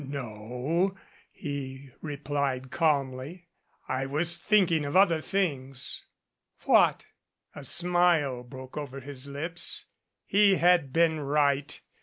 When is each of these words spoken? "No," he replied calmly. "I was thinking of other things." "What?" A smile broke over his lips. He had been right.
"No," 0.03 0.95
he 1.31 1.91
replied 2.01 2.71
calmly. 2.71 3.45
"I 3.87 4.07
was 4.07 4.35
thinking 4.35 4.83
of 4.83 4.95
other 4.95 5.21
things." 5.21 6.05
"What?" 6.63 7.05
A 7.53 7.63
smile 7.63 8.41
broke 8.43 8.75
over 8.77 9.01
his 9.01 9.27
lips. 9.27 9.85
He 10.25 10.55
had 10.55 10.91
been 10.91 11.19
right. 11.19 11.79